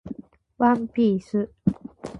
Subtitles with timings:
[0.57, 1.51] ワンピース